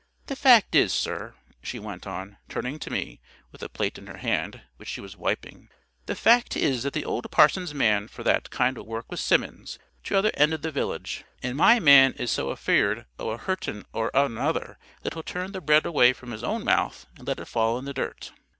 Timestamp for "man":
7.75-8.07, 11.79-12.13